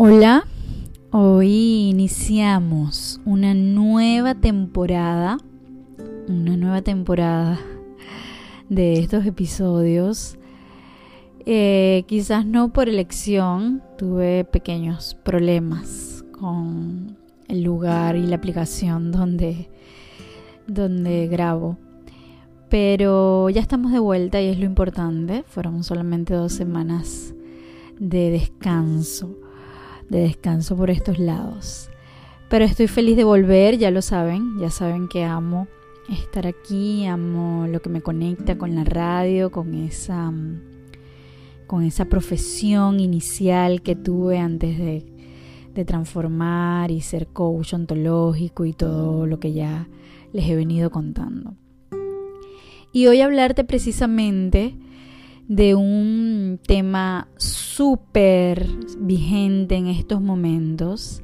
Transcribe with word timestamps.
Hola, 0.00 0.44
hoy 1.10 1.88
iniciamos 1.88 3.20
una 3.24 3.52
nueva 3.52 4.36
temporada, 4.36 5.38
una 6.28 6.56
nueva 6.56 6.82
temporada 6.82 7.58
de 8.68 9.00
estos 9.00 9.26
episodios. 9.26 10.38
Eh, 11.46 12.04
quizás 12.06 12.46
no 12.46 12.72
por 12.72 12.88
elección, 12.88 13.82
tuve 13.98 14.44
pequeños 14.44 15.16
problemas 15.24 16.24
con 16.30 17.18
el 17.48 17.64
lugar 17.64 18.14
y 18.14 18.22
la 18.22 18.36
aplicación 18.36 19.10
donde, 19.10 19.68
donde 20.68 21.26
grabo. 21.26 21.76
Pero 22.68 23.50
ya 23.50 23.60
estamos 23.60 23.90
de 23.90 23.98
vuelta 23.98 24.40
y 24.40 24.46
es 24.46 24.60
lo 24.60 24.64
importante. 24.64 25.42
Fueron 25.48 25.82
solamente 25.82 26.34
dos 26.34 26.52
semanas 26.52 27.34
de 27.98 28.30
descanso 28.30 29.47
de 30.08 30.20
descanso 30.20 30.76
por 30.76 30.90
estos 30.90 31.18
lados. 31.18 31.90
Pero 32.48 32.64
estoy 32.64 32.88
feliz 32.88 33.16
de 33.16 33.24
volver, 33.24 33.78
ya 33.78 33.90
lo 33.90 34.02
saben, 34.02 34.58
ya 34.58 34.70
saben 34.70 35.08
que 35.08 35.24
amo 35.24 35.68
estar 36.08 36.46
aquí, 36.46 37.04
amo 37.06 37.66
lo 37.66 37.82
que 37.82 37.90
me 37.90 38.00
conecta 38.00 38.56
con 38.56 38.74
la 38.74 38.84
radio, 38.84 39.50
con 39.50 39.74
esa 39.74 40.32
con 41.66 41.82
esa 41.82 42.06
profesión 42.06 42.98
inicial 42.98 43.82
que 43.82 43.94
tuve 43.94 44.38
antes 44.38 44.78
de, 44.78 45.04
de 45.74 45.84
transformar 45.84 46.90
y 46.90 47.02
ser 47.02 47.26
coach 47.26 47.74
ontológico 47.74 48.64
y 48.64 48.72
todo 48.72 49.26
lo 49.26 49.38
que 49.38 49.52
ya 49.52 49.86
les 50.32 50.48
he 50.48 50.56
venido 50.56 50.90
contando. 50.90 51.56
Y 52.90 53.06
hoy 53.06 53.20
hablarte 53.20 53.64
precisamente 53.64 54.74
de 55.48 55.74
un 55.74 56.60
tema 56.66 57.26
súper 57.38 58.68
vigente 58.98 59.76
en 59.76 59.86
estos 59.86 60.20
momentos 60.20 61.22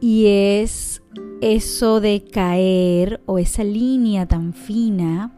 y 0.00 0.26
es 0.26 1.02
eso 1.40 2.00
de 2.00 2.24
caer 2.24 3.20
o 3.26 3.38
esa 3.38 3.64
línea 3.64 4.26
tan 4.26 4.52
fina 4.52 5.32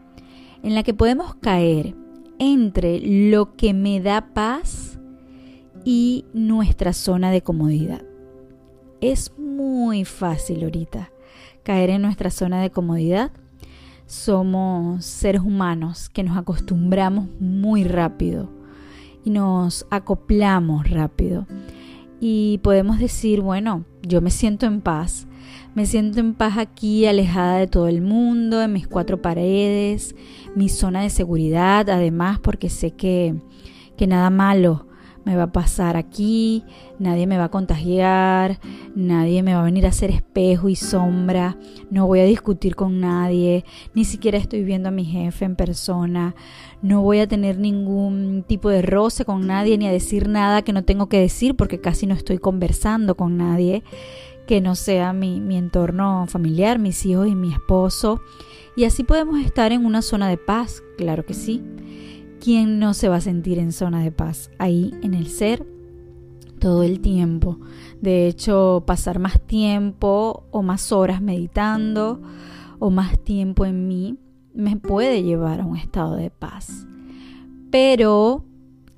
en 0.61 0.75
la 0.75 0.83
que 0.83 0.93
podemos 0.93 1.35
caer 1.35 1.95
entre 2.37 2.99
lo 2.99 3.55
que 3.55 3.73
me 3.73 3.99
da 3.99 4.33
paz 4.33 4.99
y 5.83 6.25
nuestra 6.33 6.93
zona 6.93 7.31
de 7.31 7.41
comodidad. 7.41 8.03
Es 9.01 9.37
muy 9.39 10.05
fácil 10.05 10.63
ahorita 10.63 11.11
caer 11.63 11.89
en 11.89 12.03
nuestra 12.03 12.29
zona 12.29 12.61
de 12.61 12.69
comodidad 12.69 13.31
somos 14.07 15.05
seres 15.05 15.41
humanos 15.41 16.09
que 16.09 16.23
nos 16.23 16.37
acostumbramos 16.37 17.27
muy 17.39 17.83
rápido 17.83 18.49
y 19.23 19.29
nos 19.29 19.85
acoplamos 19.91 20.89
rápido. 20.89 21.45
Y 22.19 22.59
podemos 22.63 22.97
decir, 22.97 23.41
bueno, 23.41 23.85
yo 24.01 24.21
me 24.21 24.31
siento 24.31 24.65
en 24.65 24.81
paz. 24.81 25.27
Me 25.75 25.85
siento 25.85 26.19
en 26.19 26.33
paz 26.33 26.57
aquí, 26.57 27.05
alejada 27.05 27.57
de 27.57 27.67
todo 27.67 27.87
el 27.87 28.01
mundo, 28.01 28.61
en 28.63 28.73
mis 28.73 28.87
cuatro 28.87 29.21
paredes, 29.21 30.15
mi 30.55 30.69
zona 30.69 31.03
de 31.03 31.11
seguridad, 31.11 31.87
además 31.89 32.39
porque 32.39 32.69
sé 32.69 32.91
que, 32.91 33.35
que 33.95 34.07
nada 34.07 34.31
malo 34.31 34.86
me 35.27 35.35
va 35.35 35.43
a 35.43 35.51
pasar 35.51 35.97
aquí, 35.97 36.63
nadie 36.99 37.27
me 37.27 37.37
va 37.37 37.45
a 37.45 37.51
contagiar, 37.51 38.61
nadie 38.95 39.43
me 39.43 39.53
va 39.53 39.59
a 39.59 39.65
venir 39.65 39.85
a 39.85 39.89
hacer 39.89 40.09
espejo 40.09 40.69
y 40.69 40.77
sombra, 40.77 41.57
no 41.91 42.07
voy 42.07 42.21
a 42.21 42.23
discutir 42.23 42.77
con 42.77 43.01
nadie, 43.01 43.65
ni 43.93 44.05
siquiera 44.05 44.37
estoy 44.37 44.63
viendo 44.63 44.87
a 44.87 44.93
mi 44.93 45.03
jefe 45.03 45.43
en 45.43 45.57
persona, 45.57 46.33
no 46.81 47.01
voy 47.01 47.19
a 47.19 47.27
tener 47.27 47.59
ningún 47.59 48.45
tipo 48.47 48.69
de 48.69 48.81
roce 48.81 49.25
con 49.25 49.45
nadie 49.45 49.77
ni 49.77 49.85
a 49.85 49.91
decir 49.91 50.29
nada 50.29 50.61
que 50.61 50.71
no 50.71 50.85
tengo 50.85 51.09
que 51.09 51.19
decir 51.19 51.57
porque 51.57 51.81
casi 51.81 52.07
no 52.07 52.15
estoy 52.15 52.37
conversando 52.37 53.17
con 53.17 53.35
nadie 53.35 53.83
que 54.47 54.61
no 54.61 54.75
sea 54.75 55.11
mi, 55.11 55.41
mi 55.41 55.57
entorno 55.57 56.25
familiar, 56.27 56.79
mis 56.79 57.05
hijos 57.05 57.27
y 57.27 57.35
mi 57.35 57.51
esposo. 57.51 58.21
Y 58.77 58.85
así 58.85 59.03
podemos 59.03 59.41
estar 59.41 59.73
en 59.73 59.85
una 59.85 60.01
zona 60.01 60.29
de 60.29 60.37
paz, 60.37 60.81
claro 60.97 61.25
que 61.25 61.33
sí. 61.33 61.61
¿Quién 62.39 62.79
no 62.79 62.93
se 62.93 63.09
va 63.09 63.17
a 63.17 63.21
sentir 63.21 63.59
en 63.59 63.71
zona 63.71 64.03
de 64.03 64.11
paz? 64.11 64.51
Ahí 64.57 64.93
en 65.01 65.13
el 65.13 65.27
ser 65.27 65.65
todo 66.59 66.83
el 66.83 66.99
tiempo. 66.99 67.59
De 68.01 68.27
hecho, 68.27 68.83
pasar 68.85 69.19
más 69.19 69.39
tiempo 69.41 70.43
o 70.51 70.61
más 70.61 70.91
horas 70.91 71.21
meditando 71.21 72.21
o 72.79 72.89
más 72.89 73.19
tiempo 73.19 73.65
en 73.65 73.87
mí 73.87 74.17
me 74.53 74.77
puede 74.77 75.23
llevar 75.23 75.61
a 75.61 75.65
un 75.65 75.77
estado 75.77 76.15
de 76.15 76.29
paz. 76.29 76.87
Pero 77.69 78.43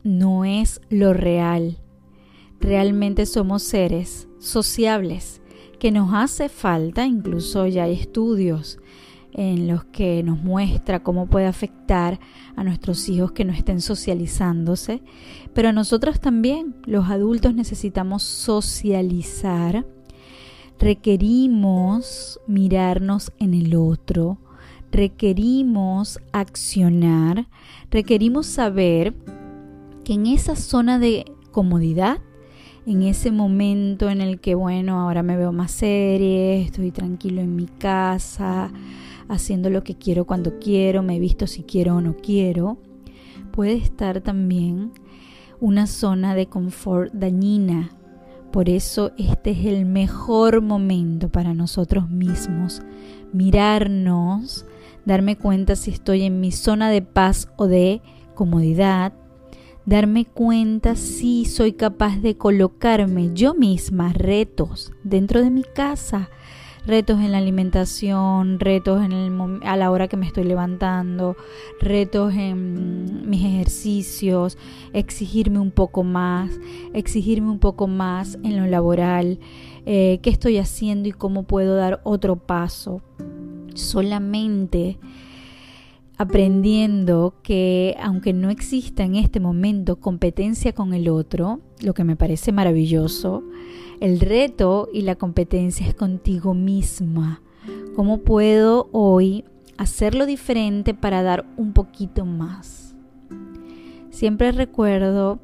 no 0.04 0.46
es 0.46 0.82
lo 0.90 1.14
real. 1.14 1.78
Realmente 2.60 3.26
somos 3.26 3.64
seres 3.64 4.28
sociables 4.40 5.42
que 5.80 5.92
nos 5.92 6.14
hace 6.14 6.50
falta, 6.50 7.06
incluso 7.06 7.68
ya 7.68 7.84
hay 7.84 7.94
estudios 7.94 8.80
en 9.34 9.68
los 9.68 9.86
que 9.86 10.24
nos 10.24 10.42
muestra 10.42 11.02
cómo 11.02 11.28
puede 11.28 11.46
afectar 11.46 12.20
a 12.56 12.64
nuestros 12.64 13.08
hijos 13.10 13.32
que 13.32 13.46
no 13.46 13.54
estén 13.54 13.82
socializándose, 13.82 15.02
pero 15.54 15.72
nosotros 15.72 16.20
también, 16.20 16.76
los 16.86 17.10
adultos 17.10 17.54
necesitamos 17.54 18.24
socializar, 18.24 19.86
requerimos 20.80 22.40
mirarnos 22.48 23.32
en 23.40 23.54
el 23.54 23.76
otro, 23.76 24.40
requerimos 24.92 26.20
accionar, 26.32 27.48
requerimos 27.92 28.48
saber 28.48 29.14
que 30.04 30.14
en 30.14 30.26
esa 30.26 30.56
zona 30.56 30.98
de 30.98 31.26
comodidad, 31.52 32.20
en 32.86 33.04
ese 33.04 33.32
momento 33.32 34.10
en 34.10 34.22
el 34.22 34.40
que, 34.40 34.56
bueno, 34.56 35.00
ahora 35.00 35.22
me 35.22 35.38
veo 35.38 35.52
más 35.52 35.72
serie, 35.72 36.62
estoy 36.62 36.92
tranquilo 36.92 37.42
en 37.42 37.56
mi 37.56 37.68
casa, 37.68 38.72
haciendo 39.30 39.70
lo 39.70 39.84
que 39.84 39.96
quiero 39.96 40.26
cuando 40.26 40.60
quiero, 40.60 41.04
me 41.04 41.20
visto 41.20 41.48
si 41.48 41.64
quiero 41.64 41.96
o 41.96 42.02
no 42.02 42.18
quiero, 42.18 42.78
puede 43.52 43.74
estar 43.74 44.22
también 44.22 44.92
una 45.60 45.88
zona 45.88 46.36
de 46.36 46.48
confort 46.48 47.14
dañina. 47.14 47.92
Por 48.52 48.68
eso 48.68 49.12
este 49.18 49.52
es 49.52 49.66
el 49.66 49.86
mejor 49.86 50.62
momento 50.62 51.30
para 51.30 51.54
nosotros 51.54 52.10
mismos, 52.10 52.82
mirarnos, 53.32 54.66
darme 55.06 55.38
cuenta 55.38 55.76
si 55.76 55.92
estoy 55.92 56.24
en 56.24 56.40
mi 56.40 56.52
zona 56.52 56.90
de 56.90 57.04
paz 57.04 57.48
o 57.58 57.68
de 57.68 58.02
comodidad, 58.34 59.14
darme 59.86 60.26
cuenta 60.26 60.96
si 60.96 61.46
soy 61.46 61.74
capaz 61.74 62.18
de 62.20 62.38
colocarme 62.38 63.32
yo 63.34 63.54
misma 63.54 64.14
retos 64.14 64.92
dentro 65.04 65.42
de 65.42 65.52
mi 65.52 65.64
casa, 65.64 66.30
retos 66.90 67.20
en 67.20 67.32
la 67.32 67.38
alimentación, 67.38 68.60
retos 68.60 69.06
en 69.06 69.12
el, 69.12 69.60
a 69.64 69.78
la 69.78 69.92
hora 69.92 70.08
que 70.08 70.18
me 70.18 70.26
estoy 70.26 70.44
levantando, 70.44 71.38
retos 71.80 72.34
en 72.34 73.30
mis 73.30 73.46
ejercicios, 73.46 74.58
exigirme 74.92 75.60
un 75.60 75.70
poco 75.70 76.04
más, 76.04 76.52
exigirme 76.94 77.52
un 77.52 77.60
poco 77.60 77.88
más 77.88 78.40
en 78.44 78.58
lo 78.58 78.66
laboral, 78.66 79.40
eh, 79.86 80.20
qué 80.24 80.32
estoy 80.32 80.58
haciendo 80.58 81.08
y 81.08 81.12
cómo 81.12 81.44
puedo 81.44 81.76
dar 81.76 82.02
otro 82.04 82.36
paso. 82.38 83.02
Solamente 83.76 84.98
aprendiendo 86.18 87.36
que 87.44 87.96
aunque 88.02 88.34
no 88.34 88.50
exista 88.50 89.04
en 89.04 89.16
este 89.16 89.40
momento 89.40 90.02
competencia 90.02 90.74
con 90.74 90.94
el 90.94 91.08
otro, 91.08 91.62
lo 91.82 91.94
que 91.94 92.04
me 92.04 92.18
parece 92.18 92.52
maravilloso, 92.52 93.44
el 94.00 94.20
reto 94.20 94.90
y 94.94 95.02
la 95.02 95.16
competencia 95.16 95.88
es 95.88 95.96
contigo 95.96 96.54
misma. 96.54 97.42
¿Cómo 97.96 98.20
puedo 98.20 98.90
hoy 98.92 99.44
hacerlo 99.78 100.26
diferente 100.26 100.94
para 100.94 101.24
dar 101.24 101.46
un 101.58 101.74
poquito 101.74 102.26
más? 102.26 102.96
Siempre 104.10 104.52
recuerdo 104.52 105.40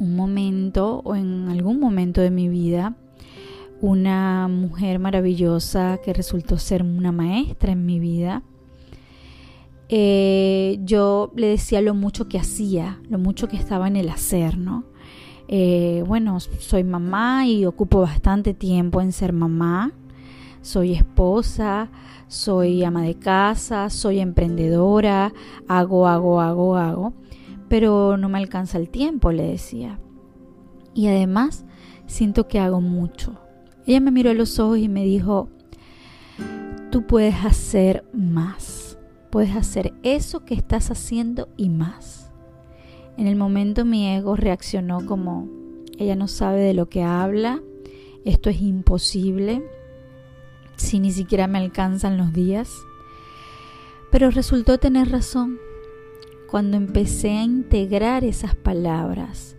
un 0.00 0.16
momento 0.16 1.02
o 1.04 1.14
en 1.14 1.48
algún 1.48 1.80
momento 1.80 2.20
de 2.20 2.30
mi 2.30 2.48
vida 2.48 2.96
una 3.80 4.48
mujer 4.48 4.98
maravillosa 4.98 6.00
que 6.02 6.12
resultó 6.12 6.58
ser 6.58 6.82
una 6.82 7.12
maestra 7.12 7.72
en 7.72 7.86
mi 7.86 8.00
vida. 8.00 8.42
Eh, 9.88 10.80
yo 10.84 11.32
le 11.36 11.46
decía 11.46 11.80
lo 11.80 11.94
mucho 11.94 12.28
que 12.28 12.38
hacía, 12.38 13.00
lo 13.08 13.18
mucho 13.18 13.48
que 13.48 13.56
estaba 13.56 13.88
en 13.88 13.96
el 13.96 14.08
hacer, 14.08 14.58
¿no? 14.58 14.84
Eh, 15.48 16.04
bueno, 16.06 16.38
soy 16.40 16.84
mamá 16.84 17.46
y 17.46 17.64
ocupo 17.64 18.02
bastante 18.02 18.52
tiempo 18.54 19.00
en 19.00 19.12
ser 19.12 19.32
mamá. 19.32 19.92
Soy 20.60 20.92
esposa, 20.92 21.88
soy 22.26 22.84
ama 22.84 23.02
de 23.02 23.14
casa, 23.14 23.88
soy 23.88 24.20
emprendedora, 24.20 25.32
hago, 25.66 26.06
hago, 26.06 26.40
hago, 26.40 26.76
hago. 26.76 27.14
Pero 27.68 28.16
no 28.16 28.28
me 28.28 28.38
alcanza 28.38 28.78
el 28.78 28.90
tiempo, 28.90 29.32
le 29.32 29.44
decía. 29.44 29.98
Y 30.94 31.08
además 31.08 31.64
siento 32.06 32.48
que 32.48 32.58
hago 32.58 32.80
mucho. 32.80 33.38
Ella 33.86 34.00
me 34.00 34.10
miró 34.10 34.30
a 34.30 34.34
los 34.34 34.58
ojos 34.58 34.78
y 34.78 34.88
me 34.88 35.04
dijo, 35.04 35.48
tú 36.90 37.06
puedes 37.06 37.44
hacer 37.44 38.04
más. 38.12 38.98
Puedes 39.30 39.54
hacer 39.56 39.94
eso 40.02 40.44
que 40.44 40.54
estás 40.54 40.90
haciendo 40.90 41.48
y 41.56 41.68
más. 41.68 42.17
En 43.18 43.26
el 43.26 43.34
momento 43.34 43.84
mi 43.84 44.06
ego 44.06 44.36
reaccionó 44.36 45.04
como, 45.04 45.48
ella 45.98 46.14
no 46.14 46.28
sabe 46.28 46.60
de 46.60 46.72
lo 46.72 46.88
que 46.88 47.02
habla, 47.02 47.60
esto 48.24 48.48
es 48.48 48.62
imposible, 48.62 49.60
si 50.76 51.00
ni 51.00 51.10
siquiera 51.10 51.48
me 51.48 51.58
alcanzan 51.58 52.16
los 52.16 52.32
días. 52.32 52.72
Pero 54.12 54.30
resultó 54.30 54.78
tener 54.78 55.10
razón. 55.10 55.58
Cuando 56.48 56.76
empecé 56.76 57.30
a 57.32 57.42
integrar 57.42 58.22
esas 58.22 58.54
palabras, 58.54 59.56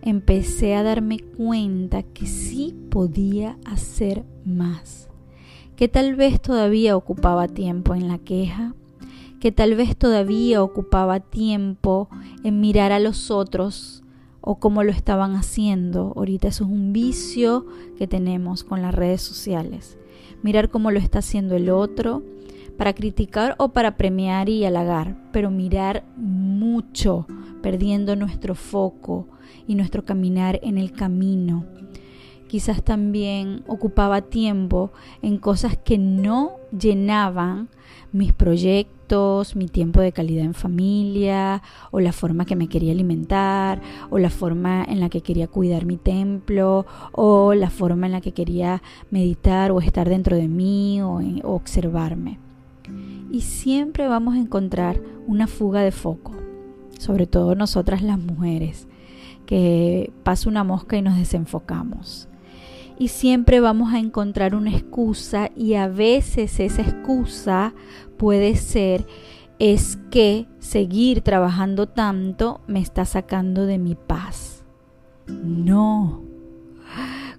empecé 0.00 0.74
a 0.74 0.82
darme 0.82 1.18
cuenta 1.18 2.04
que 2.04 2.26
sí 2.26 2.74
podía 2.90 3.58
hacer 3.66 4.24
más, 4.46 5.10
que 5.76 5.88
tal 5.88 6.16
vez 6.16 6.40
todavía 6.40 6.96
ocupaba 6.96 7.48
tiempo 7.48 7.94
en 7.94 8.08
la 8.08 8.18
queja, 8.18 8.74
que 9.44 9.52
tal 9.52 9.74
vez 9.74 9.94
todavía 9.94 10.62
ocupaba 10.62 11.20
tiempo 11.20 12.08
en 12.44 12.62
mirar 12.62 12.92
a 12.92 12.98
los 12.98 13.30
otros 13.30 14.02
o 14.40 14.58
cómo 14.58 14.82
lo 14.82 14.90
estaban 14.90 15.34
haciendo. 15.34 16.14
Ahorita 16.16 16.48
eso 16.48 16.64
es 16.64 16.70
un 16.70 16.94
vicio 16.94 17.66
que 17.98 18.06
tenemos 18.06 18.64
con 18.64 18.80
las 18.80 18.94
redes 18.94 19.20
sociales. 19.20 19.98
Mirar 20.42 20.70
cómo 20.70 20.90
lo 20.90 20.98
está 20.98 21.18
haciendo 21.18 21.56
el 21.56 21.68
otro 21.68 22.22
para 22.78 22.94
criticar 22.94 23.54
o 23.58 23.68
para 23.74 23.98
premiar 23.98 24.48
y 24.48 24.64
halagar, 24.64 25.14
pero 25.30 25.50
mirar 25.50 26.04
mucho, 26.16 27.26
perdiendo 27.60 28.16
nuestro 28.16 28.54
foco 28.54 29.26
y 29.66 29.74
nuestro 29.74 30.06
caminar 30.06 30.58
en 30.62 30.78
el 30.78 30.92
camino. 30.92 31.66
Quizás 32.48 32.82
también 32.82 33.62
ocupaba 33.66 34.22
tiempo 34.22 34.90
en 35.20 35.36
cosas 35.36 35.76
que 35.76 35.98
no 35.98 36.52
llenaban 36.72 37.68
mis 38.10 38.32
proyectos, 38.32 38.93
mi 39.54 39.68
tiempo 39.68 40.00
de 40.00 40.12
calidad 40.12 40.44
en 40.44 40.54
familia, 40.54 41.62
o 41.90 42.00
la 42.00 42.12
forma 42.12 42.44
que 42.44 42.56
me 42.56 42.68
quería 42.68 42.92
alimentar, 42.92 43.80
o 44.10 44.18
la 44.18 44.30
forma 44.30 44.84
en 44.84 45.00
la 45.00 45.08
que 45.08 45.20
quería 45.20 45.46
cuidar 45.46 45.84
mi 45.84 45.96
templo, 45.96 46.86
o 47.12 47.54
la 47.54 47.70
forma 47.70 48.06
en 48.06 48.12
la 48.12 48.20
que 48.20 48.32
quería 48.32 48.82
meditar 49.10 49.70
o 49.70 49.80
estar 49.80 50.08
dentro 50.08 50.36
de 50.36 50.48
mí 50.48 51.02
o, 51.02 51.20
o 51.42 51.54
observarme 51.54 52.38
y 53.34 53.40
siempre 53.40 54.06
vamos 54.06 54.34
a 54.34 54.38
encontrar 54.38 55.00
una 55.26 55.48
fuga 55.48 55.80
de 55.82 55.90
foco, 55.90 56.36
sobre 57.00 57.26
todo 57.26 57.56
nosotras 57.56 58.00
las 58.00 58.16
mujeres, 58.16 58.86
que 59.44 60.12
pasa 60.22 60.48
una 60.48 60.62
mosca 60.62 60.96
y 60.96 61.02
nos 61.02 61.16
desenfocamos. 61.16 62.28
Y 62.98 63.08
siempre 63.08 63.60
vamos 63.60 63.92
a 63.92 63.98
encontrar 63.98 64.54
una 64.54 64.70
excusa 64.70 65.50
y 65.56 65.74
a 65.74 65.88
veces 65.88 66.60
esa 66.60 66.82
excusa 66.82 67.74
puede 68.16 68.56
ser 68.56 69.04
es 69.58 69.98
que 70.10 70.46
seguir 70.58 71.20
trabajando 71.20 71.88
tanto 71.88 72.60
me 72.66 72.80
está 72.80 73.04
sacando 73.04 73.66
de 73.66 73.78
mi 73.78 73.94
paz. 73.94 74.64
No. 75.26 76.22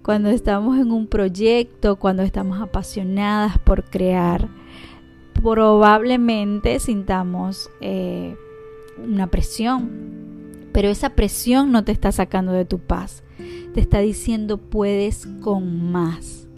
Cuando 0.03 0.29
estamos 0.29 0.77
en 0.77 0.91
un 0.91 1.07
proyecto, 1.07 1.97
cuando 1.97 2.23
estamos 2.23 2.61
apasionadas 2.61 3.57
por 3.59 3.85
crear, 3.85 4.47
probablemente 5.33 6.79
sintamos 6.79 7.69
eh, 7.81 8.35
una 9.03 9.27
presión, 9.27 10.24
pero 10.75 10.89
esa 10.89 11.11
presión 11.11 11.71
no 11.71 11.85
te 11.85 11.93
está 11.93 12.11
sacando 12.11 12.51
de 12.51 12.65
tu 12.65 12.79
paz, 12.79 13.23
te 13.73 13.79
está 13.79 13.99
diciendo 13.99 14.57
puedes 14.57 15.25
con 15.41 15.89
más. 15.89 16.49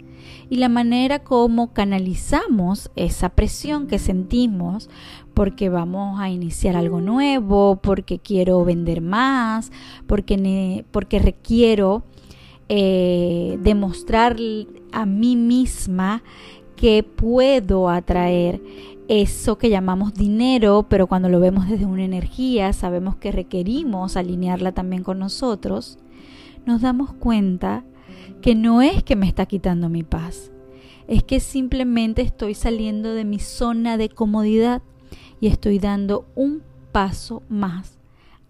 Y 0.50 0.56
la 0.56 0.68
manera 0.68 1.20
como 1.20 1.72
canalizamos 1.72 2.90
esa 2.96 3.28
presión 3.28 3.86
que 3.86 4.00
sentimos 4.00 4.90
porque 5.34 5.68
vamos 5.68 6.18
a 6.18 6.30
iniciar 6.30 6.74
algo 6.74 7.00
nuevo, 7.00 7.78
porque 7.80 8.18
quiero 8.18 8.64
vender 8.64 9.02
más, 9.02 9.70
porque, 10.08 10.84
porque 10.90 11.20
requiero 11.20 12.02
eh, 12.68 13.56
demostrar 13.62 14.36
a 14.90 15.06
mí 15.06 15.36
misma 15.36 16.24
que 16.74 17.04
puedo 17.04 17.88
atraer 17.88 18.60
eso 19.08 19.56
que 19.56 19.70
llamamos 19.70 20.12
dinero, 20.12 20.86
pero 20.88 21.06
cuando 21.06 21.30
lo 21.30 21.40
vemos 21.40 21.66
desde 21.66 21.86
una 21.86 22.04
energía, 22.04 22.74
sabemos 22.74 23.16
que 23.16 23.32
requerimos 23.32 24.16
alinearla 24.16 24.72
también 24.72 25.02
con 25.02 25.18
nosotros, 25.18 25.98
nos 26.66 26.82
damos 26.82 27.14
cuenta 27.14 27.84
que 28.42 28.54
no 28.54 28.82
es 28.82 29.02
que 29.02 29.16
me 29.16 29.26
está 29.26 29.46
quitando 29.46 29.88
mi 29.88 30.02
paz, 30.02 30.52
es 31.08 31.24
que 31.24 31.40
simplemente 31.40 32.20
estoy 32.20 32.54
saliendo 32.54 33.14
de 33.14 33.24
mi 33.24 33.38
zona 33.38 33.96
de 33.96 34.10
comodidad 34.10 34.82
y 35.40 35.46
estoy 35.46 35.78
dando 35.78 36.26
un 36.34 36.62
paso 36.92 37.42
más 37.48 37.98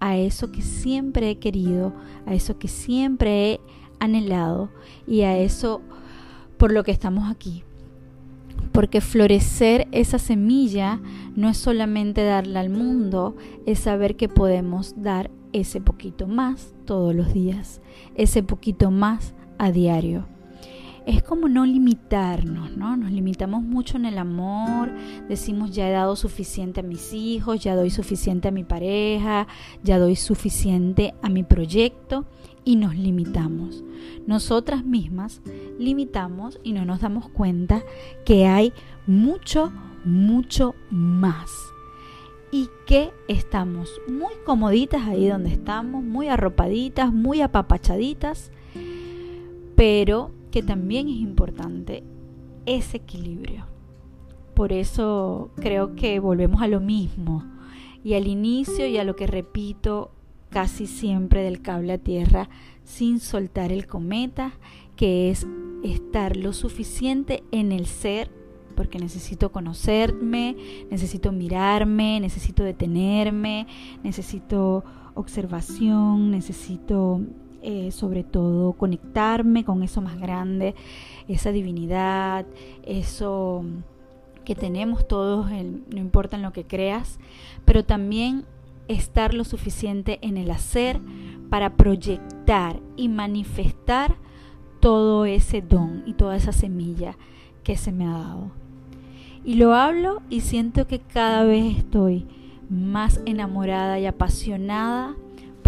a 0.00 0.16
eso 0.16 0.50
que 0.50 0.62
siempre 0.62 1.30
he 1.30 1.38
querido, 1.38 1.92
a 2.26 2.34
eso 2.34 2.58
que 2.58 2.66
siempre 2.66 3.52
he 3.52 3.60
anhelado 4.00 4.70
y 5.06 5.20
a 5.20 5.38
eso 5.38 5.82
por 6.56 6.72
lo 6.72 6.82
que 6.82 6.90
estamos 6.90 7.30
aquí 7.30 7.62
porque 8.72 9.00
florecer 9.00 9.88
esa 9.92 10.18
semilla 10.18 11.00
no 11.34 11.48
es 11.48 11.56
solamente 11.58 12.24
darla 12.24 12.60
al 12.60 12.70
mundo, 12.70 13.36
es 13.66 13.80
saber 13.80 14.16
que 14.16 14.28
podemos 14.28 14.94
dar 14.96 15.30
ese 15.52 15.80
poquito 15.80 16.26
más 16.26 16.74
todos 16.84 17.14
los 17.14 17.32
días, 17.32 17.80
ese 18.14 18.42
poquito 18.42 18.90
más 18.90 19.34
a 19.58 19.70
diario. 19.72 20.26
Es 21.08 21.22
como 21.22 21.48
no 21.48 21.64
limitarnos, 21.64 22.76
¿no? 22.76 22.94
Nos 22.94 23.10
limitamos 23.10 23.62
mucho 23.62 23.96
en 23.96 24.04
el 24.04 24.18
amor, 24.18 24.90
decimos 25.26 25.70
ya 25.70 25.88
he 25.88 25.90
dado 25.90 26.16
suficiente 26.16 26.80
a 26.80 26.82
mis 26.82 27.14
hijos, 27.14 27.64
ya 27.64 27.74
doy 27.74 27.88
suficiente 27.88 28.48
a 28.48 28.50
mi 28.50 28.62
pareja, 28.62 29.46
ya 29.82 29.98
doy 29.98 30.16
suficiente 30.16 31.14
a 31.22 31.30
mi 31.30 31.44
proyecto 31.44 32.26
y 32.62 32.76
nos 32.76 32.94
limitamos. 32.94 33.82
Nosotras 34.26 34.84
mismas 34.84 35.40
limitamos 35.78 36.60
y 36.62 36.74
no 36.74 36.84
nos 36.84 37.00
damos 37.00 37.30
cuenta 37.30 37.82
que 38.26 38.46
hay 38.46 38.74
mucho, 39.06 39.72
mucho 40.04 40.74
más. 40.90 41.50
Y 42.52 42.68
que 42.86 43.12
estamos 43.28 43.98
muy 44.08 44.34
comoditas 44.44 45.06
ahí 45.06 45.26
donde 45.26 45.52
estamos, 45.52 46.04
muy 46.04 46.28
arropaditas, 46.28 47.14
muy 47.14 47.40
apapachaditas, 47.40 48.50
pero 49.74 50.32
que 50.50 50.62
también 50.62 51.08
es 51.08 51.16
importante 51.16 52.02
ese 52.66 52.98
equilibrio. 52.98 53.66
Por 54.54 54.72
eso 54.72 55.50
creo 55.56 55.94
que 55.94 56.18
volvemos 56.20 56.62
a 56.62 56.68
lo 56.68 56.80
mismo 56.80 57.44
y 58.02 58.14
al 58.14 58.26
inicio 58.26 58.86
y 58.86 58.98
a 58.98 59.04
lo 59.04 59.16
que 59.16 59.26
repito 59.26 60.10
casi 60.50 60.86
siempre 60.86 61.42
del 61.42 61.62
cable 61.62 61.92
a 61.92 61.98
tierra 61.98 62.48
sin 62.84 63.20
soltar 63.20 63.70
el 63.70 63.86
cometa, 63.86 64.52
que 64.96 65.30
es 65.30 65.46
estar 65.84 66.36
lo 66.36 66.52
suficiente 66.52 67.42
en 67.52 67.70
el 67.70 67.86
ser, 67.86 68.30
porque 68.74 68.98
necesito 68.98 69.52
conocerme, 69.52 70.56
necesito 70.90 71.32
mirarme, 71.32 72.20
necesito 72.20 72.64
detenerme, 72.64 73.66
necesito 74.02 74.84
observación, 75.14 76.30
necesito 76.30 77.20
eh, 77.62 77.90
sobre 77.90 78.24
todo 78.24 78.72
conectarme 78.72 79.64
con 79.64 79.82
eso 79.82 80.00
más 80.00 80.18
grande, 80.18 80.74
esa 81.26 81.52
divinidad, 81.52 82.46
eso 82.84 83.64
que 84.44 84.54
tenemos 84.54 85.06
todos, 85.06 85.50
no 85.50 85.98
importa 85.98 86.36
en 86.36 86.42
lo 86.42 86.52
que 86.52 86.64
creas, 86.64 87.18
pero 87.64 87.84
también 87.84 88.46
estar 88.88 89.34
lo 89.34 89.44
suficiente 89.44 90.18
en 90.22 90.36
el 90.36 90.50
hacer 90.50 91.00
para 91.50 91.76
proyectar 91.76 92.80
y 92.96 93.08
manifestar 93.08 94.16
todo 94.80 95.24
ese 95.26 95.60
don 95.60 96.02
y 96.06 96.14
toda 96.14 96.36
esa 96.36 96.52
semilla 96.52 97.16
que 97.62 97.76
se 97.76 97.92
me 97.92 98.06
ha 98.06 98.12
dado. 98.12 98.50
Y 99.44 99.54
lo 99.54 99.74
hablo 99.74 100.22
y 100.30 100.40
siento 100.40 100.86
que 100.86 101.00
cada 101.00 101.44
vez 101.44 101.78
estoy 101.78 102.26
más 102.70 103.20
enamorada 103.24 103.98
y 103.98 104.06
apasionada 104.06 105.14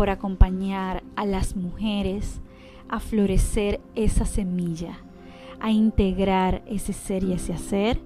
por 0.00 0.09
acompañar 0.09 1.02
a 1.14 1.26
las 1.26 1.57
mujeres 1.57 2.40
a 2.88 3.00
florecer 3.00 3.83
esa 3.95 4.25
semilla, 4.25 4.97
a 5.61 5.73
integrar 5.73 6.62
ese 6.66 6.95
ser 6.95 7.23
y 7.23 7.35
ese 7.35 7.52
hacer 7.52 8.00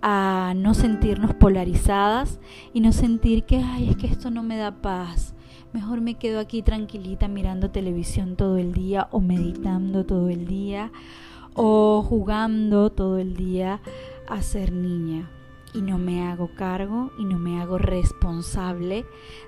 a 0.00 0.54
no 0.56 0.72
sentirnos 0.72 1.34
polarizadas 1.34 2.40
y 2.72 2.80
no 2.80 2.90
sentir 2.90 3.44
que, 3.44 3.58
ay, 3.58 3.90
es 3.90 3.98
que 3.98 4.06
esto 4.06 4.30
no 4.30 4.42
me 4.42 4.56
da 4.56 4.80
paz. 4.80 5.34
Mejor 5.74 6.00
me 6.00 6.14
quedo 6.14 6.40
aquí 6.40 6.62
tranquilita 6.62 7.28
mirando 7.28 7.70
televisión 7.70 8.36
todo 8.36 8.56
el 8.56 8.72
día 8.72 9.06
o 9.10 9.20
meditando 9.20 10.06
todo 10.06 10.30
el 10.30 10.46
día 10.46 10.90
o 11.52 12.02
jugando 12.02 12.92
todo 12.92 13.18
el 13.18 13.36
día 13.36 13.82
a 14.26 14.40
ser 14.40 14.72
niña. 14.72 15.28
Y 15.76 15.82
no 15.82 15.98
me 15.98 16.22
hago 16.22 16.50
cargo 16.54 17.12
y 17.18 17.24
no 17.24 17.38
me 17.38 17.60
hago 17.60 17.76
responsable 17.76 19.04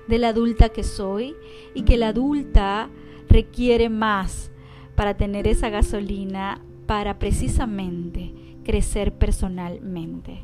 de 0.07 0.19
la 0.19 0.29
adulta 0.29 0.69
que 0.69 0.83
soy 0.83 1.35
y 1.73 1.81
que 1.81 1.97
la 1.97 2.09
adulta 2.09 2.89
requiere 3.27 3.89
más 3.89 4.51
para 4.95 5.17
tener 5.17 5.47
esa 5.47 5.69
gasolina 5.69 6.61
para 6.85 7.17
precisamente 7.17 8.33
crecer 8.63 9.13
personalmente. 9.13 10.43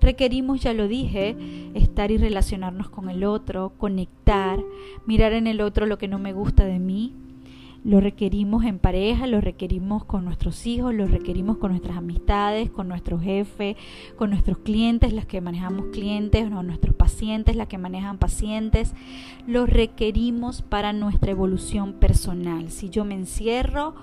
Requerimos, 0.00 0.62
ya 0.62 0.72
lo 0.72 0.88
dije, 0.88 1.36
estar 1.74 2.10
y 2.10 2.16
relacionarnos 2.16 2.88
con 2.88 3.10
el 3.10 3.24
otro, 3.24 3.72
conectar, 3.76 4.60
mirar 5.06 5.32
en 5.32 5.46
el 5.46 5.60
otro 5.60 5.86
lo 5.86 5.98
que 5.98 6.08
no 6.08 6.18
me 6.18 6.32
gusta 6.32 6.64
de 6.64 6.78
mí, 6.78 7.14
Lo 7.84 8.00
requerimos 8.00 8.64
en 8.64 8.78
pareja, 8.78 9.26
lo 9.26 9.40
requerimos 9.40 10.04
con 10.04 10.24
nuestros 10.24 10.66
hijos, 10.66 10.92
lo 10.92 11.06
requerimos 11.06 11.58
con 11.58 11.70
nuestras 11.70 11.96
amistades, 11.96 12.70
con 12.70 12.88
nuestro 12.88 13.20
jefe, 13.20 13.76
con 14.16 14.30
nuestros 14.30 14.58
clientes, 14.58 15.12
las 15.12 15.26
que 15.26 15.40
manejamos 15.40 15.86
clientes, 15.92 16.50
o 16.52 16.62
nuestros 16.62 16.96
pacientes, 16.96 17.54
las 17.54 17.68
que 17.68 17.78
manejan 17.78 18.18
pacientes. 18.18 18.94
Lo 19.46 19.64
requerimos 19.64 20.62
para 20.62 20.92
nuestra 20.92 21.30
evolución 21.30 21.94
personal. 21.94 22.70
Si 22.70 22.90
yo 22.90 23.04
me 23.04 23.14
encierro, 23.14 23.94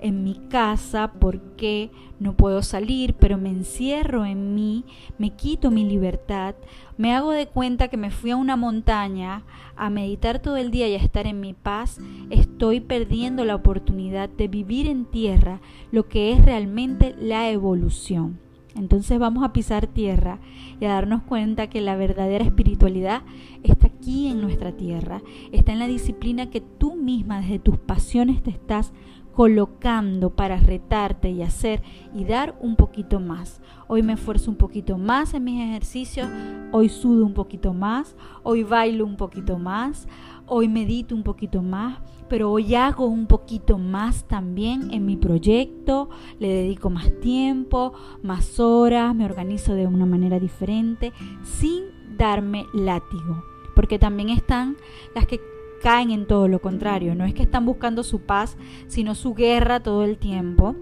en 0.00 0.24
mi 0.24 0.34
casa 0.48 1.12
porque 1.18 1.90
no 2.20 2.34
puedo 2.34 2.62
salir, 2.62 3.14
pero 3.14 3.38
me 3.38 3.50
encierro 3.50 4.24
en 4.24 4.54
mí, 4.54 4.84
me 5.18 5.30
quito 5.30 5.70
mi 5.70 5.84
libertad, 5.84 6.54
me 6.96 7.14
hago 7.14 7.30
de 7.30 7.46
cuenta 7.46 7.88
que 7.88 7.96
me 7.96 8.10
fui 8.10 8.30
a 8.30 8.36
una 8.36 8.56
montaña 8.56 9.44
a 9.76 9.90
meditar 9.90 10.40
todo 10.40 10.56
el 10.56 10.70
día 10.70 10.88
y 10.88 10.94
a 10.94 10.98
estar 10.98 11.26
en 11.26 11.40
mi 11.40 11.54
paz, 11.54 11.98
estoy 12.30 12.80
perdiendo 12.80 13.44
la 13.44 13.54
oportunidad 13.54 14.28
de 14.28 14.48
vivir 14.48 14.88
en 14.88 15.04
tierra 15.04 15.60
lo 15.92 16.08
que 16.08 16.32
es 16.32 16.44
realmente 16.44 17.14
la 17.18 17.50
evolución. 17.50 18.40
Entonces 18.78 19.18
vamos 19.18 19.42
a 19.42 19.52
pisar 19.52 19.88
tierra 19.88 20.38
y 20.80 20.84
a 20.84 20.90
darnos 20.90 21.22
cuenta 21.22 21.68
que 21.68 21.80
la 21.80 21.96
verdadera 21.96 22.44
espiritualidad 22.44 23.22
está 23.64 23.88
aquí 23.88 24.28
en 24.28 24.40
nuestra 24.40 24.72
tierra, 24.72 25.20
está 25.50 25.72
en 25.72 25.80
la 25.80 25.88
disciplina 25.88 26.50
que 26.50 26.60
tú 26.60 26.94
misma 26.94 27.40
desde 27.40 27.58
tus 27.58 27.78
pasiones 27.78 28.42
te 28.42 28.50
estás 28.50 28.92
colocando 29.38 30.30
para 30.30 30.56
retarte 30.56 31.30
y 31.30 31.42
hacer 31.42 31.80
y 32.12 32.24
dar 32.24 32.56
un 32.58 32.74
poquito 32.74 33.20
más. 33.20 33.60
Hoy 33.86 34.02
me 34.02 34.14
esfuerzo 34.14 34.50
un 34.50 34.56
poquito 34.56 34.98
más 34.98 35.32
en 35.32 35.44
mis 35.44 35.62
ejercicios, 35.62 36.28
hoy 36.72 36.88
sudo 36.88 37.24
un 37.24 37.34
poquito 37.34 37.72
más, 37.72 38.16
hoy 38.42 38.64
bailo 38.64 39.06
un 39.06 39.16
poquito 39.16 39.56
más, 39.56 40.08
hoy 40.48 40.66
medito 40.66 41.14
un 41.14 41.22
poquito 41.22 41.62
más, 41.62 42.00
pero 42.28 42.50
hoy 42.50 42.74
hago 42.74 43.06
un 43.06 43.28
poquito 43.28 43.78
más 43.78 44.24
también 44.24 44.92
en 44.92 45.06
mi 45.06 45.16
proyecto, 45.16 46.10
le 46.40 46.48
dedico 46.48 46.90
más 46.90 47.08
tiempo, 47.20 47.92
más 48.24 48.58
horas, 48.58 49.14
me 49.14 49.24
organizo 49.24 49.74
de 49.74 49.86
una 49.86 50.04
manera 50.04 50.40
diferente, 50.40 51.12
sin 51.44 51.84
darme 52.16 52.66
látigo, 52.74 53.44
porque 53.76 54.00
también 54.00 54.30
están 54.30 54.76
las 55.14 55.28
que 55.28 55.40
caen 55.82 56.10
en 56.10 56.26
todo 56.26 56.48
lo 56.48 56.60
contrario. 56.60 57.14
No 57.14 57.24
es 57.24 57.34
que 57.34 57.42
están 57.42 57.66
buscando 57.66 58.02
su 58.02 58.20
paz, 58.20 58.56
sino 58.86 59.14
su 59.14 59.34
guerra 59.34 59.80
todo 59.80 60.04
el 60.04 60.18
tiempo 60.18 60.74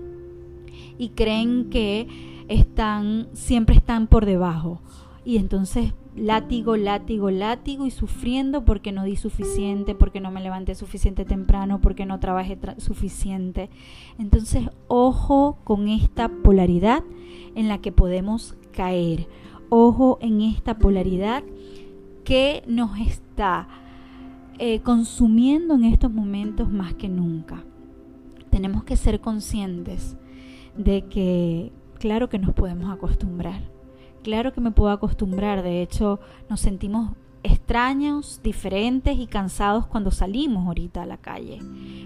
y 0.98 1.10
creen 1.10 1.70
que 1.70 2.08
están 2.48 3.28
siempre 3.32 3.76
están 3.76 4.06
por 4.06 4.26
debajo. 4.26 4.80
Y 5.24 5.38
entonces 5.38 5.92
látigo, 6.16 6.76
látigo, 6.76 7.30
látigo 7.30 7.86
y 7.86 7.90
sufriendo 7.90 8.64
porque 8.64 8.92
no 8.92 9.04
di 9.04 9.16
suficiente, 9.16 9.94
porque 9.94 10.20
no 10.20 10.30
me 10.30 10.40
levanté 10.40 10.74
suficiente 10.74 11.24
temprano, 11.24 11.80
porque 11.80 12.06
no 12.06 12.20
trabajé 12.20 12.58
suficiente. 12.78 13.68
Entonces, 14.18 14.68
ojo 14.88 15.58
con 15.64 15.88
esta 15.88 16.28
polaridad 16.28 17.02
en 17.54 17.68
la 17.68 17.78
que 17.78 17.92
podemos 17.92 18.56
caer. 18.72 19.28
Ojo 19.68 20.18
en 20.20 20.40
esta 20.40 20.78
polaridad 20.78 21.42
que 22.24 22.62
nos 22.66 22.98
está 22.98 23.68
eh, 24.58 24.80
consumiendo 24.80 25.74
en 25.74 25.84
estos 25.84 26.10
momentos 26.10 26.70
más 26.70 26.94
que 26.94 27.08
nunca. 27.08 27.62
Tenemos 28.50 28.84
que 28.84 28.96
ser 28.96 29.20
conscientes 29.20 30.16
de 30.76 31.04
que, 31.04 31.72
claro 31.98 32.30
que 32.30 32.38
nos 32.38 32.54
podemos 32.54 32.90
acostumbrar, 32.90 33.60
claro 34.22 34.54
que 34.54 34.62
me 34.62 34.70
puedo 34.70 34.90
acostumbrar, 34.90 35.62
de 35.62 35.82
hecho 35.82 36.20
nos 36.48 36.60
sentimos 36.60 37.10
extraños, 37.42 38.40
diferentes 38.42 39.18
y 39.18 39.26
cansados 39.26 39.86
cuando 39.86 40.10
salimos 40.10 40.66
ahorita 40.66 41.02
a 41.02 41.06
la 41.06 41.18
calle, 41.18 41.60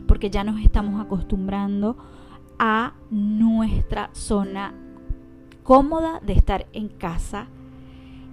porque 0.09 0.29
ya 0.29 0.43
nos 0.43 0.61
estamos 0.61 1.01
acostumbrando 1.01 1.97
a 2.59 2.95
nuestra 3.11 4.11
zona 4.13 4.75
cómoda 5.63 6.21
de 6.21 6.33
estar 6.33 6.67
en 6.73 6.89
casa 6.89 7.47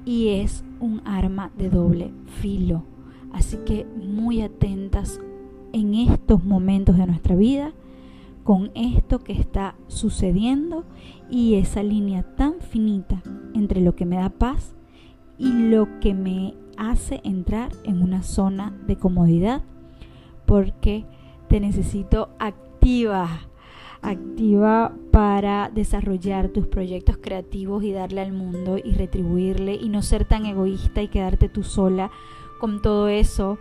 y 0.05 0.29
es 0.29 0.63
un 0.79 1.01
arma 1.05 1.51
de 1.55 1.69
doble 1.69 2.11
filo 2.41 2.96
Así 3.33 3.57
que 3.65 3.85
muy 3.85 4.41
atentas 4.41 5.19
en 5.73 5.93
estos 5.93 6.43
momentos 6.43 6.97
de 6.97 7.07
nuestra 7.07 7.35
vida 7.35 7.73
con 8.43 8.71
esto 8.75 9.19
que 9.19 9.33
está 9.33 9.75
sucediendo 9.87 10.85
y 11.29 11.55
esa 11.55 11.83
línea 11.83 12.23
tan 12.23 12.61
finita 12.61 13.21
entre 13.53 13.81
lo 13.81 13.95
que 13.95 14.05
me 14.05 14.15
da 14.15 14.29
paz 14.29 14.73
y 15.37 15.51
lo 15.51 15.99
que 15.99 16.13
me 16.13 16.53
hace 16.77 17.19
entrar 17.23 17.73
en 17.83 18.01
una 18.01 18.23
zona 18.23 18.73
de 18.87 18.95
comodidad 18.95 19.63
porque 20.45 21.05
te 21.49 21.59
necesito 21.59 22.29
activa, 22.39 23.27
activa 24.01 24.93
para 25.11 25.69
desarrollar 25.69 26.47
tus 26.47 26.67
proyectos 26.67 27.17
creativos 27.17 27.83
y 27.83 27.91
darle 27.91 28.21
al 28.21 28.31
mundo 28.31 28.77
y 28.77 28.93
retribuirle 28.93 29.75
y 29.75 29.89
no 29.89 30.01
ser 30.01 30.23
tan 30.23 30.45
egoísta 30.45 31.01
y 31.01 31.09
quedarte 31.09 31.49
tú 31.49 31.63
sola 31.63 32.11
con 32.57 32.81
todo 32.81 33.07
eso 33.07 33.57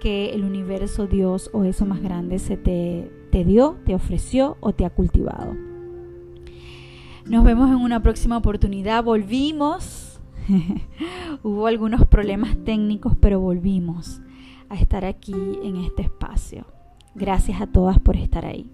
que 0.00 0.34
el 0.34 0.44
universo, 0.44 1.06
Dios 1.06 1.50
o 1.52 1.64
eso 1.64 1.86
más 1.86 2.02
grande 2.02 2.38
se 2.38 2.56
te, 2.56 3.10
te 3.30 3.44
dio, 3.44 3.76
te 3.86 3.94
ofreció 3.94 4.56
o 4.60 4.72
te 4.72 4.84
ha 4.84 4.90
cultivado. 4.90 5.54
Nos 7.26 7.42
vemos 7.42 7.70
en 7.70 7.76
una 7.76 8.02
próxima 8.02 8.36
oportunidad. 8.36 9.02
Volvimos. 9.02 10.20
Hubo 11.42 11.66
algunos 11.66 12.06
problemas 12.06 12.56
técnicos, 12.64 13.16
pero 13.18 13.40
volvimos 13.40 14.20
a 14.68 14.74
estar 14.74 15.06
aquí 15.06 15.34
en 15.62 15.76
este 15.76 16.02
espacio. 16.02 16.66
Gracias 17.14 17.62
a 17.62 17.66
todas 17.66 17.98
por 17.98 18.16
estar 18.16 18.44
ahí. 18.44 18.70